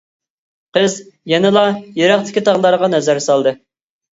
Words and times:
قىز 0.77 0.95
يەنىلا 1.33 1.63
يىراقتىكى 1.99 2.43
تاغلارغا 2.49 2.91
نەزەر 2.95 3.25
سالدى. 3.31 3.55